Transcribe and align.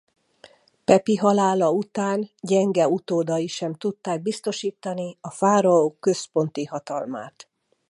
Pepi 0.85 1.15
halála 1.15 1.71
után 1.71 2.31
gyenge 2.41 2.87
utódai 2.87 3.47
sem 3.47 3.73
tudták 3.73 4.21
biztosítani 4.21 5.17
a 5.21 5.29
fáraó 5.29 5.97
központi 5.99 6.65
hatalmát. 6.65 7.49